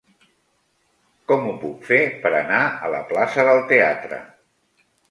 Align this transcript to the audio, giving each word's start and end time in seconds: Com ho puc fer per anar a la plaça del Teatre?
Com 1.31 1.45
ho 1.49 1.53
puc 1.65 1.85
fer 1.91 2.01
per 2.25 2.33
anar 2.41 2.65
a 2.89 2.93
la 2.99 3.05
plaça 3.13 3.47
del 3.51 3.65
Teatre? 3.75 4.25